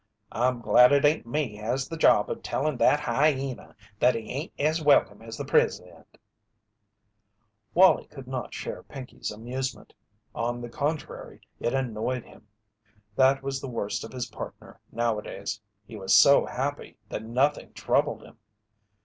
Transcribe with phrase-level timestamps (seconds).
[0.31, 4.51] "I'm glad it ain't me has the job of tellin' that hyena that he ain't
[4.57, 6.17] as welcome as the President."
[7.75, 9.93] Wallie could not share Pinkey's amusement.
[10.33, 12.47] On the contrary, it annoyed him.
[13.15, 18.23] That was the worst of his partner nowadays, he was so happy that nothing troubled
[18.23, 18.39] him.